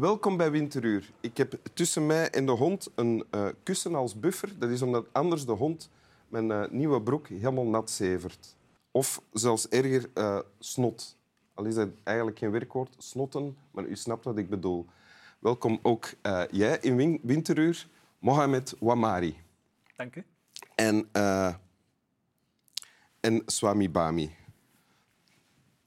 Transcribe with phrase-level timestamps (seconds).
[0.00, 1.10] Welkom bij Winteruur.
[1.20, 4.58] Ik heb tussen mij en de hond een uh, kussen als buffer.
[4.58, 5.90] Dat is omdat anders de hond
[6.28, 8.56] mijn uh, nieuwe broek helemaal nat zevert.
[8.90, 11.16] Of zelfs erger, uh, snot.
[11.54, 14.86] Al is dat eigenlijk geen werkwoord, snotten, maar u snapt wat ik bedoel.
[15.38, 16.14] Welkom ook
[16.50, 17.88] jij in win Winteruur,
[18.18, 19.36] Mohamed Wamari.
[19.96, 20.24] Dank u.
[20.74, 21.08] En,
[23.20, 24.34] en Swami Bami.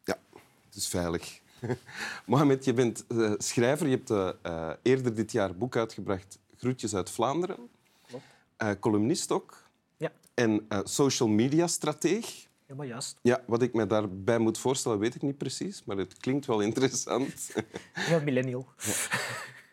[0.04, 0.20] Ja,
[0.66, 1.41] het is veilig.
[2.26, 3.88] Mohamed, je bent uh, schrijver.
[3.88, 4.09] Je hebt
[4.45, 7.70] uh, eerder dit jaar een boek uitgebracht, Groetjes uit Vlaanderen.
[8.58, 9.63] Uh, columnist ook.
[9.98, 10.12] Ja.
[10.34, 12.48] En social media strateeg.
[12.66, 13.18] Helemaal juist.
[13.21, 16.59] Ja, wat ik me daarbij moet voorstellen, weet ik niet precies, maar het klinkt wel
[16.59, 17.54] interessant.
[17.93, 18.68] Heel millennial.
[18.77, 18.93] Ja.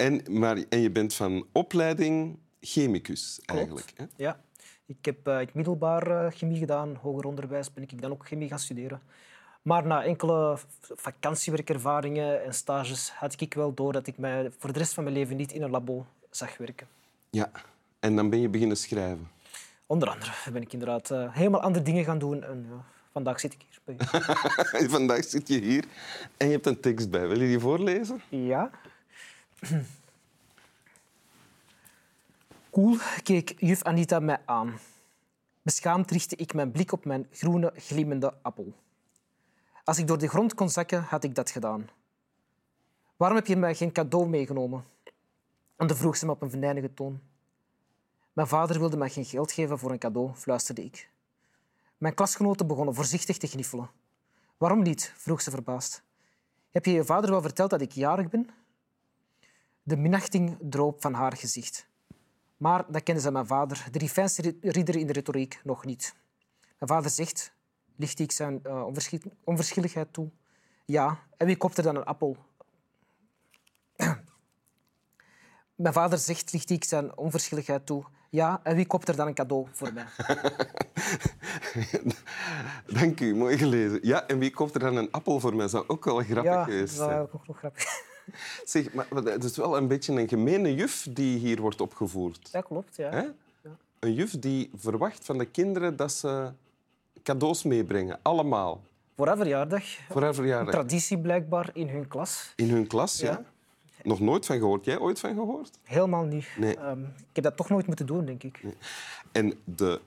[0.06, 3.92] En, maar, en je bent van opleiding chemicus, eigenlijk.
[3.96, 4.04] Hè?
[4.16, 4.40] Ja.
[4.86, 9.02] Ik heb het middelbaar chemie gedaan, hoger onderwijs ben ik dan ook chemie gaan studeren.
[9.62, 14.78] Maar na enkele vakantiewerkervaringen en stages had ik wel door dat ik mij voor de
[14.78, 16.86] rest van mijn leven niet in een labo zag werken.
[17.30, 17.50] Ja,
[17.98, 19.30] en dan ben je beginnen schrijven?
[19.86, 22.44] Onder andere ben ik inderdaad uh, helemaal andere dingen gaan doen.
[22.44, 22.76] En uh,
[23.12, 24.88] vandaag zit ik hier.
[24.90, 25.84] vandaag zit je hier
[26.36, 27.28] en je hebt een tekst bij.
[27.28, 28.20] Wil je die voorlezen?
[28.28, 28.70] Ja.
[32.70, 34.78] Koel keek juf Anita mij aan.
[35.62, 38.74] Beschaamd richtte ik mijn blik op mijn groene, glimmende appel.
[39.90, 41.88] Als ik door de grond kon zakken, had ik dat gedaan.
[43.16, 44.84] Waarom heb je mij geen cadeau meegenomen?
[45.76, 47.20] En dan vroeg ze me op een venijnige toon.
[48.32, 51.10] Mijn vader wilde mij geen geld geven voor een cadeau, fluisterde ik.
[51.98, 53.90] Mijn klasgenoten begonnen voorzichtig te gniffelen.
[54.56, 55.12] Waarom niet?
[55.16, 56.02] vroeg ze verbaasd.
[56.70, 58.50] Heb je je vader wel verteld dat ik jarig ben?
[59.82, 61.86] De minachting droop van haar gezicht.
[62.56, 66.14] Maar dat kende ze mijn vader, de fijnste ridder in de retoriek, nog niet.
[66.78, 67.52] Mijn vader zegt
[68.00, 68.86] lichtte ik zijn uh,
[69.44, 70.30] onverschilligheid toe.
[70.84, 72.36] Ja, en wie koopt er dan een appel?
[75.74, 78.04] Mijn vader zegt, lichtte ik zijn onverschilligheid toe.
[78.30, 80.04] Ja, en wie koopt er dan een cadeau voor mij?
[83.00, 83.98] Dank u, mooi gelezen.
[84.02, 85.68] Ja, en wie koopt er dan een appel voor mij?
[85.68, 87.10] Zou ook wel grappig ja, geweest zijn.
[87.10, 87.84] Ja, dat ook nog grappig.
[88.64, 92.52] Zeg, maar het is wel een beetje een gemene juf die hier wordt opgevoerd.
[92.52, 93.10] Dat klopt, ja.
[93.12, 93.34] ja.
[93.98, 96.52] Een juf die verwacht van de kinderen dat ze
[97.30, 98.18] cadeaus meebrengen.
[98.22, 98.82] Allemaal.
[99.16, 99.84] Voor haar verjaardag.
[100.08, 100.74] Voor haar verjaardag.
[100.74, 102.52] traditie blijkbaar in hun klas.
[102.56, 103.44] In hun klas, ja.
[104.02, 104.84] Nog nooit van gehoord.
[104.84, 105.78] Jij ooit van gehoord?
[105.82, 106.46] Helemaal niet.
[106.58, 106.78] Nee.
[106.78, 108.62] Um, ik heb dat toch nooit moeten doen, denk ik.
[108.62, 108.74] Nee.
[109.32, 110.00] En de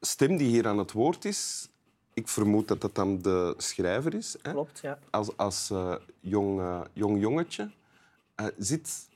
[0.00, 1.68] stem die hier aan het woord is,
[2.14, 4.36] ik vermoed dat dat dan de schrijver is.
[4.42, 4.52] Hè?
[4.52, 4.98] Klopt, ja.
[5.10, 7.70] Als, als uh, jong, uh, jong jongetje.
[8.40, 9.08] Uh, zit,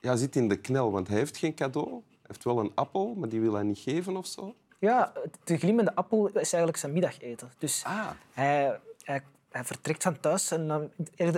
[0.00, 1.90] ja, zit in de knel, want hij heeft geen cadeau.
[1.90, 4.54] Hij heeft wel een appel, maar die wil hij niet geven of zo.
[4.84, 5.12] Ja,
[5.44, 7.52] de glimmende appel is eigenlijk zijn middageten.
[7.58, 8.10] Dus ah.
[8.32, 10.90] hij, hij, hij, vertrekt van thuis en dan,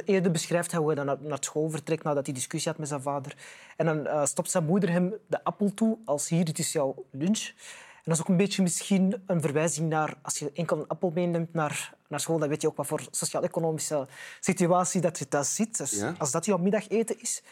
[0.05, 3.01] eerder, beschrijft hij hoe hij dan naar, school vertrekt nadat hij discussie had met zijn
[3.03, 3.37] vader.
[3.77, 7.05] En dan uh, stopt zijn moeder hem de appel toe als hier, dit is jouw
[7.11, 7.53] lunch.
[7.95, 10.15] En dat is ook een beetje misschien een verwijzing naar...
[10.23, 13.07] Als je enkel een appel meeneemt naar, naar school, dan weet je ook wat voor
[13.11, 14.07] sociaal-economische
[14.41, 15.79] situatie dat je thuis zit.
[15.79, 16.15] Dus ja.
[16.19, 17.43] Als dat jouw middageten is.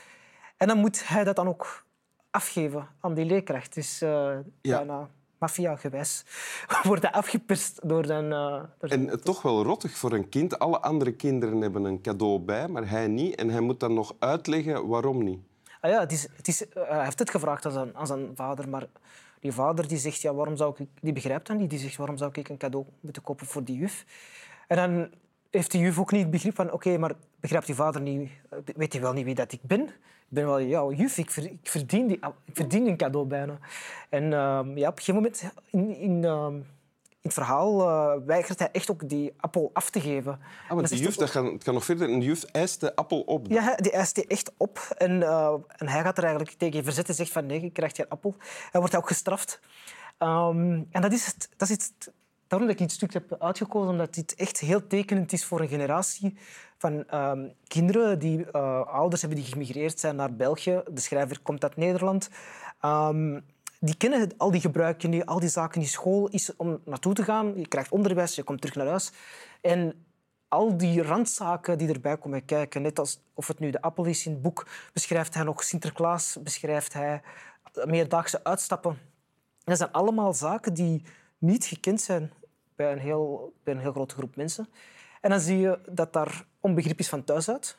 [0.56, 1.84] En dan moet hij dat dan ook
[2.30, 3.74] afgeven aan die leerkracht.
[3.74, 4.76] Dus uh, ja.
[4.76, 5.08] bijna
[5.44, 6.24] maffia-gewijs
[6.90, 8.30] worden afgeperst door een...
[8.30, 10.58] Uh, door en toch wel rottig voor een kind.
[10.58, 13.34] Alle andere kinderen hebben een cadeau bij, maar hij niet.
[13.34, 15.38] En hij moet dan nog uitleggen waarom niet.
[15.80, 18.30] Ah ja, het is, het is, uh, hij heeft het gevraagd aan zijn, aan zijn
[18.34, 18.86] vader, maar
[19.40, 20.88] die vader die zegt, ja, waarom zou ik...
[21.00, 21.70] Die begrijpt dat niet.
[21.70, 24.04] Die zegt, waarom zou ik een cadeau moeten kopen voor die juf?
[24.68, 25.10] En dan
[25.54, 28.30] heeft die juf ook niet het begrip van, oké, maar begrijpt die vader niet...
[28.76, 29.80] Weet hij wel niet wie dat ik ben?
[30.28, 33.58] Ik ben wel jouw juf, ik, ver, ik, verdien, die, ik verdien een cadeau bijna.
[34.08, 36.64] En uh, ja, op een gegeven moment in, in, uh, in
[37.22, 40.40] het verhaal uh, weigert hij echt ook die appel af te geven.
[40.68, 42.10] Ah, maar die juf, dat gaat, het gaat nog verder.
[42.10, 43.48] En de juf eist de appel op.
[43.48, 43.62] Dan.
[43.62, 44.78] Ja, die eist die echt op.
[44.96, 47.96] En, uh, en hij gaat er eigenlijk tegen verzetten en zegt van nee, je krijgt
[47.96, 48.34] geen appel.
[48.70, 49.60] Hij wordt ook gestraft.
[50.18, 52.12] Um, en dat is, het, dat is het,
[52.46, 55.68] daarom dat ik dit stuk heb uitgekozen, omdat dit echt heel tekenend is voor een
[55.68, 56.38] generatie
[56.78, 60.82] van um, kinderen die uh, ouders hebben die gemigreerd zijn naar België.
[60.90, 62.30] De schrijver komt uit Nederland.
[62.84, 63.44] Um,
[63.80, 65.80] die kennen al die gebruiken, die, al die zaken.
[65.80, 67.58] Die school is om naartoe te gaan.
[67.58, 69.12] Je krijgt onderwijs, je komt terug naar huis.
[69.60, 70.04] En
[70.48, 74.26] al die randzaken die erbij komen kijken, net als of het nu de appel is
[74.26, 77.22] in het boek, beschrijft hij nog Sinterklaas, beschrijft hij
[77.84, 78.98] meerdaagse uitstappen.
[79.64, 81.04] Dat zijn allemaal zaken die
[81.44, 82.32] niet gekend zijn
[82.76, 84.68] bij een heel, bij een heel grote groep mensen.
[85.20, 87.78] En dan zie je dat daar onbegrip is van thuis uit.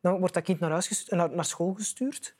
[0.00, 2.34] Dan wordt dat kind naar, huis gestuurd, naar, naar school gestuurd.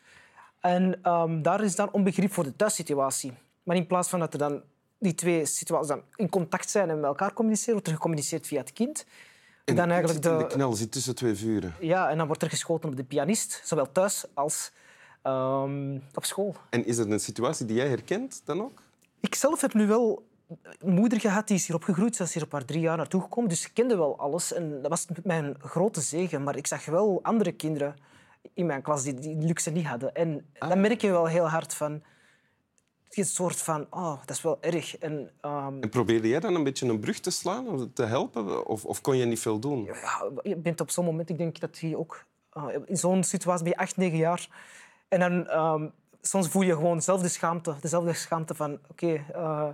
[0.61, 3.32] En um, daar is dan onbegrip voor de thuissituatie.
[3.62, 4.62] Maar in plaats van dat er dan
[4.99, 8.61] die twee situaties dan in contact zijn en met elkaar communiceren, wordt er gecommuniceerd via
[8.61, 9.06] het kind.
[9.64, 10.37] En dan eigenlijk de...
[10.37, 11.75] de, knel zit tussen twee vuren.
[11.81, 14.72] ja, en dan wordt er geschoten op de pianist, zowel thuis als
[15.22, 16.55] ehm, op school.
[16.70, 18.82] En is dat een situatie die jij herkent dan ook?
[19.20, 20.26] Ik zelf heb nu wel
[20.84, 22.16] moeder gehad, die is hier opgegroeid.
[22.16, 24.52] Ze is hier op haar drie jaar naartoe gekomen, dus ze kende wel alles.
[24.52, 26.43] En dat was mijn grote zegen.
[26.43, 27.96] Maar ik zag wel andere kinderen
[28.54, 30.14] in mijn klas die die luxe niet hadden.
[30.14, 32.02] En dan merk je wel heel hard van...
[33.08, 34.98] Je soort van, oh, dat is wel erg.
[34.98, 38.66] En, ehm, En probeerde jij dan een beetje een brug te slaan om te helpen?
[38.66, 39.84] Of, of kon je niet veel doen?
[39.84, 42.25] ja, je bent op zo'n moment, ik denk dat je ook
[42.56, 44.48] uh, in zo'n situatie ben je acht, negen jaar.
[45.08, 49.26] En dan um, soms voel je gewoon zelf de schaamte, dezelfde schaamte van oké, okay,
[49.34, 49.69] uh,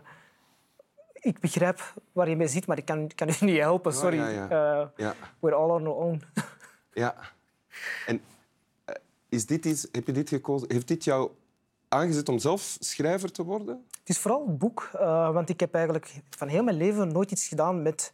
[1.22, 3.92] ik begrijp waar je mee zit, maar ik kan, kan je niet helpen.
[3.92, 4.20] Sorry.
[4.20, 4.80] Oh, ja, ja.
[4.80, 5.14] Uh, ja.
[5.40, 6.22] We're all on our own.
[7.02, 7.14] ja.
[8.06, 8.20] En
[9.28, 10.72] is dit iets, heb je dit gekozen?
[10.72, 11.30] Heeft dit jou
[11.88, 13.84] aangezet om zelf schrijver te worden?
[13.98, 17.30] Het is vooral het boek, uh, want ik heb eigenlijk van heel mijn leven nooit
[17.30, 18.12] iets gedaan met,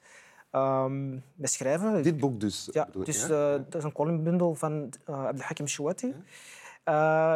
[0.52, 2.02] um, met schrijven.
[2.02, 2.69] Dit boek dus?
[2.72, 3.22] Ja, dus?
[3.22, 6.06] Uh, dat is een columnbundel van uh, Abdelhakim Chouati.
[6.06, 6.14] Ja.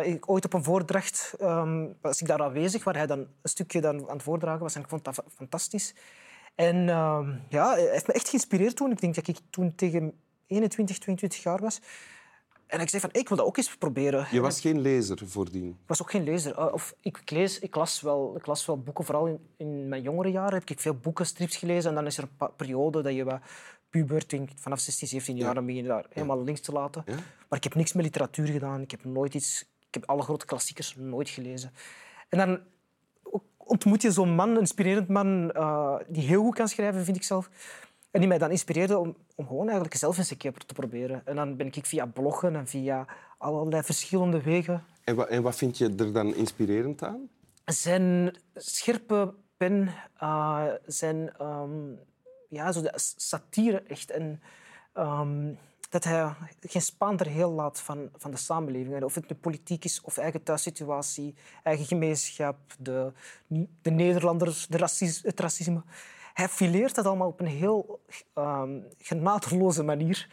[0.05, 3.81] Ik, ooit op een voordracht um, was ik daar aanwezig, waar hij dan een stukje
[3.81, 4.75] dan aan het voordragen was.
[4.75, 5.95] En ik vond dat fantastisch.
[6.55, 6.87] En
[7.49, 8.91] ja, hij heeft me echt geïnspireerd toen.
[8.91, 10.13] Ik denk dat ik toen tegen
[10.47, 11.81] 21, 22 jaar was.
[12.73, 14.27] En ik zei van, ik wil dat ook eens proberen.
[14.31, 15.69] Je was geen lezer voordien?
[15.69, 16.73] Ik was ook geen lezer.
[16.73, 19.05] Of, ik, ik, lees, ik, las wel, ik las wel boeken.
[19.05, 21.91] Vooral in, in mijn jongere jaren heb ik veel boeken, strips gelezen.
[21.91, 23.41] En dan is er een periode dat je wat
[23.93, 25.55] puber, denk, vanaf 16, 17 jaar, ja.
[25.55, 27.05] dan begin je daar helemaal links te laten.
[27.49, 28.81] Maar ik heb niks met literatuur gedaan.
[28.81, 29.71] Ik heb nooit iets...
[29.89, 31.73] Ik heb alle grote klassiekers nooit gelezen.
[32.29, 32.61] En dan
[33.57, 37.23] ontmoet je zo'n man, een inspirerend man, uh, die heel goed kan schrijven, vind ik
[37.23, 37.51] zelf.
[38.11, 41.23] En die mij dan inspireerde om, om gewoon eigenlijk zelf eens een keer te proberen.
[41.25, 43.07] En dan ben ik via bloggen en via
[43.39, 44.85] allerlei verschillende wegen...
[45.05, 47.29] En wat, en wat vind je er dan inspirerend aan?
[47.65, 49.89] Zijn scherpe pen,
[50.23, 51.99] uh, zijn um,
[52.53, 54.11] ja, zo de satire echt.
[54.11, 54.43] En
[54.95, 55.59] um,
[55.91, 59.03] dat hij geen spaan er heel laat van, van de samenleving.
[59.03, 63.13] Of het nu politiek is of eigen thuissituatie, eigen gemeenschap, de,
[63.83, 65.83] de Nederlanders, de racisme, het racisme
[66.33, 68.01] hij fileert dat allemaal op een heel
[68.35, 70.29] um, genadeloze manier.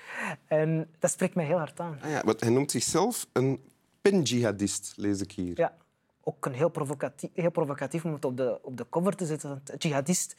[0.45, 1.99] En dat spreekt mij heel hard aan.
[2.01, 3.63] Ah ja, want hij noemt zichzelf een
[4.01, 5.57] pen-jihadist, lees ik hier.
[5.57, 5.77] Ja,
[6.23, 9.61] ook een heel provocatief, heel provocatief om het op de, op de cover te zetten.
[9.77, 10.35] Jihadist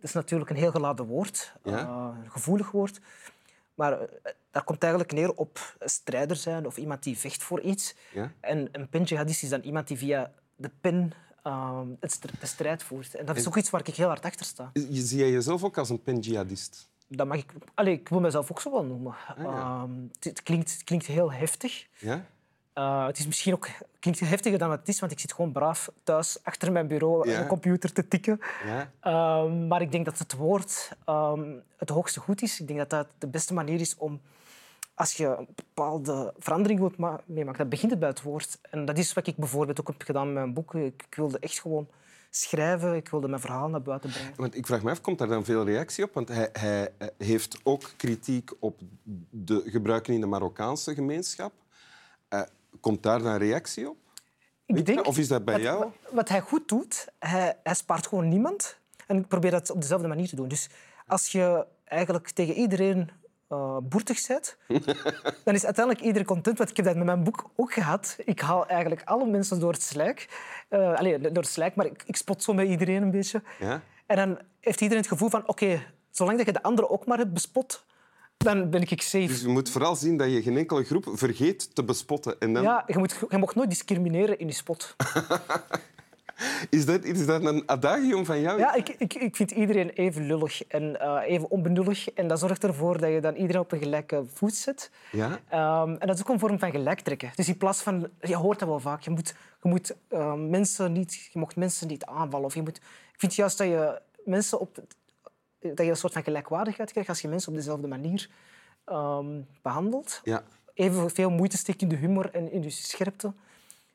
[0.00, 1.82] is natuurlijk een heel geladen woord, ja?
[1.82, 3.00] uh, een gevoelig woord.
[3.74, 4.08] Maar uh,
[4.50, 7.94] daar komt eigenlijk neer op strijder zijn of iemand die vecht voor iets.
[8.12, 8.32] Ja?
[8.40, 11.12] En een pen-jihadist is dan iemand die via de pen
[11.44, 11.96] um,
[12.40, 13.14] de strijd voert.
[13.14, 14.70] En dat is ook iets waar ik heel hard achter sta.
[14.90, 16.88] Zie jij jezelf ook als een pen-jihadist?
[17.08, 17.52] Dat mag ik...
[17.74, 19.14] Allee, ik wil mezelf ook zo wel noemen.
[19.28, 19.82] Ah, ja.
[19.82, 21.86] um, het, het, klinkt, het klinkt heel heftig.
[21.98, 22.26] Ja?
[22.78, 23.68] Uh, het is misschien ook
[24.00, 27.36] klinkt heftiger dan het is, want ik zit gewoon braaf thuis achter mijn bureau Ja.
[27.36, 28.40] aan de computer te tikken.
[28.64, 29.40] Ja?
[29.42, 32.60] Um, maar ik denk dat het woord um, het hoogste goed is.
[32.60, 34.20] Ik denk dat dat de beste manier is om
[34.94, 38.58] als je een bepaalde verandering wilt ma- meemaken, dan begint het bij het woord.
[38.70, 40.84] En dat is wat ik bijvoorbeeld ook heb gedaan met mijn boeken.
[40.84, 41.88] Ik, ik wilde echt gewoon
[42.30, 42.94] schrijven.
[42.94, 44.32] Ik wilde mijn verhaal naar buiten brengen.
[44.36, 46.14] Want ik vraag me af, komt daar dan veel reactie op?
[46.14, 48.80] Want hij, hij eh, heeft ook kritiek op
[49.30, 51.52] de gebruiken in de Marokkaanse gemeenschap.
[52.30, 52.40] Uh,
[52.80, 53.96] komt daar dan reactie op?
[54.66, 55.06] Ik denk?
[55.06, 55.90] Of is dat bij wat, jou?
[56.10, 58.78] Wat, hij goed doet, hij, hij spaart gewoon niemand.
[59.06, 60.48] En ik probeer dat op dezelfde manier te doen.
[60.48, 60.68] Dus
[61.06, 63.10] als je eigenlijk tegen iedereen
[63.52, 64.56] uh, boertig bent,
[65.44, 66.58] dan is uiteindelijk iedereen content.
[66.58, 68.16] Want ik heb dat met mijn boek ook gehad.
[68.24, 70.28] Ik haal eigenlijk alle mensen door het slijk.
[70.70, 73.42] Uh, allez, door het slijk, maar ik, ik, spot zo met iedereen een beetje.
[73.58, 73.82] Ja?
[74.06, 75.40] En dan heeft iedereen het gevoel van...
[75.40, 77.84] Oké, okay, zolang dat je de anderen ook maar hebt bespot,
[78.36, 79.26] dan ben ik safe.
[79.26, 82.40] Dus je moet vooral zien dat je geen enkele groep vergeet te bespotten.
[82.40, 82.62] En dan...
[82.62, 84.96] Ja, je, moet, je mag nooit discrimineren in je spot.
[86.70, 88.58] Is dat, is dat een adagium van jou?
[88.58, 92.10] Ja, ik, ik, ik vind iedereen even lullig en uh, even onbenullig.
[92.10, 94.90] En dat zorgt ervoor dat je dan iedereen op een gelijke voet zet.
[95.12, 95.30] Ja?
[95.82, 97.30] Um, en dat is ook een vorm van gelijktrekken.
[97.34, 98.08] Dus in plaats van...
[98.20, 99.00] Je hoort dat wel vaak.
[99.00, 102.46] Je, moet, je, moet, uh, mensen niet, je mocht mensen niet aanvallen.
[102.46, 102.76] Of je moet,
[103.12, 104.78] ik vind juist dat je mensen op...
[105.74, 108.30] Dat je een soort van gelijkwaardigheid krijgt als je mensen op dezelfde manier
[108.86, 110.20] um, behandelt.
[110.24, 110.42] Ja.
[110.74, 113.32] Even veel moeite steekt in de humor en in de scherpte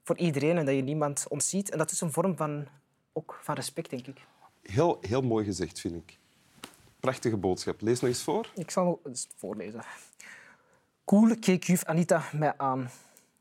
[0.03, 1.69] voor iedereen en dat je niemand ontziet.
[1.69, 2.67] En dat is een vorm van,
[3.13, 4.25] ook van respect, denk ik.
[4.61, 6.17] Heel, heel mooi gezegd, vind ik.
[6.99, 7.81] Prachtige boodschap.
[7.81, 8.49] Lees nog eens voor.
[8.55, 9.81] Ik zal het voorlezen.
[11.03, 12.89] Koel keek juf Anita mij aan.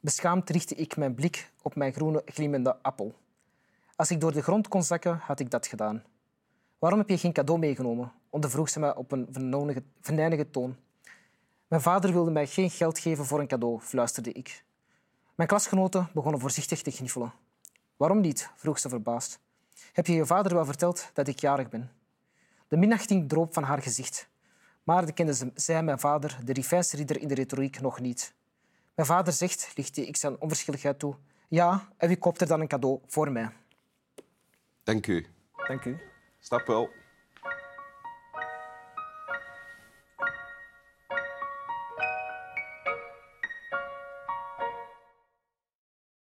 [0.00, 3.14] Beschaamd richtte ik mijn blik op mijn groene, glimmende appel.
[3.96, 6.04] Als ik door de grond kon zakken, had ik dat gedaan.
[6.78, 8.12] Waarom heb je geen cadeau meegenomen?
[8.30, 9.28] Ondervroeg ze mij op een
[10.00, 10.76] venijnige toon.
[11.68, 14.64] Mijn vader wilde mij geen geld geven voor een cadeau, fluisterde ik.
[15.34, 17.32] Mijn klasgenoten begonnen voorzichtig te gniffelen.
[17.96, 18.50] Waarom niet?
[18.56, 19.40] vroeg ze verbaasd.
[19.92, 21.90] Heb je je vader wel verteld dat ik jarig ben?
[22.68, 24.28] De minachting droop van haar gezicht.
[24.82, 28.34] Maar de kende ze- zij, mijn vader, de rifijnste ridder in de retoriek, nog niet.
[28.94, 31.14] Mijn vader zegt, licht hij ik zijn onverschilligheid toe.
[31.48, 33.50] Ja, en wie koopt er dan een cadeau voor mij?
[34.82, 35.26] Dank u.
[35.68, 35.98] Dank u.
[36.38, 36.90] Stap wel.